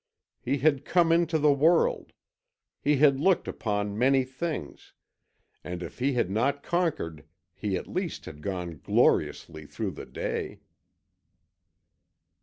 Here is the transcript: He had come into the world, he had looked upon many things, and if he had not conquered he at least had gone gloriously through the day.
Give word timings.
He 0.41 0.57
had 0.57 0.83
come 0.83 1.11
into 1.11 1.37
the 1.37 1.53
world, 1.53 2.11
he 2.81 2.95
had 2.97 3.19
looked 3.19 3.47
upon 3.47 3.95
many 3.95 4.23
things, 4.23 4.93
and 5.63 5.83
if 5.83 5.99
he 5.99 6.13
had 6.13 6.31
not 6.31 6.63
conquered 6.63 7.23
he 7.53 7.75
at 7.77 7.85
least 7.85 8.25
had 8.25 8.41
gone 8.41 8.79
gloriously 8.83 9.67
through 9.67 9.91
the 9.91 10.07
day. 10.07 10.61